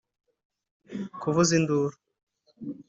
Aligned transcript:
kuvuza 1.21 1.51
induru 1.59 1.97